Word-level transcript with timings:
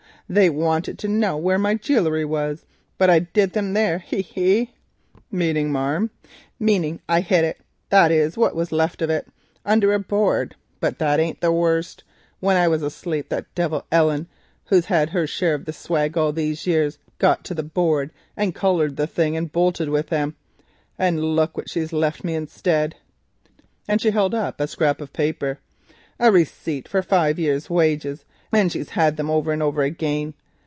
They 0.29 0.49
wanted 0.49 0.97
to 0.99 1.09
know 1.09 1.35
where 1.35 1.57
my 1.57 1.75
jewellery 1.75 2.23
was, 2.23 2.65
but 2.97 3.09
I 3.09 3.19
did 3.19 3.51
them, 3.51 3.75
hee, 3.75 4.21
hee!" 4.21 4.71
"Meaning, 5.29 5.73
marm?" 5.73 6.09
"Meaning 6.57 7.01
that 7.05 7.13
I 7.13 7.19
hid 7.19 7.43
it, 7.43 7.59
that 7.89 8.13
is, 8.13 8.37
what 8.37 8.55
was 8.55 8.71
left 8.71 9.01
of 9.01 9.09
it, 9.09 9.27
under 9.65 9.91
a 9.93 9.99
board. 9.99 10.55
But 10.79 10.99
that 10.99 11.19
ain't 11.19 11.41
the 11.41 11.51
worst. 11.51 12.05
When 12.39 12.55
I 12.55 12.69
was 12.69 12.81
asleep 12.81 13.27
that 13.27 13.53
devil 13.55 13.85
Ellen, 13.91 14.29
who's 14.67 14.85
had 14.85 15.09
her 15.09 15.27
share 15.27 15.61
all 16.15 16.31
these 16.31 16.65
years, 16.65 16.97
got 17.17 17.43
to 17.43 17.53
the 17.53 17.61
board 17.61 18.11
and 18.37 18.55
collared 18.55 18.95
the 18.95 19.07
things 19.07 19.35
and 19.37 19.51
bolted 19.51 19.89
with 19.89 20.07
them, 20.07 20.37
and 20.97 21.21
look 21.35 21.57
what 21.57 21.69
she's 21.69 21.91
left 21.91 22.23
me 22.23 22.35
instead," 22.35 22.95
and 23.85 23.99
she 23.99 24.11
held 24.11 24.33
up 24.33 24.61
a 24.61 24.67
scrap 24.69 25.01
of 25.01 25.11
paper, 25.11 25.59
"a 26.21 26.31
receipt 26.31 26.87
for 26.87 27.01
five 27.03 27.37
years' 27.37 27.69
wages, 27.69 28.23
and 28.53 28.69
she's 28.69 28.89
had 28.89 29.15
them 29.15 29.29
over 29.29 29.53
and 29.53 29.63
over 29.71 29.81
again. 29.81 30.33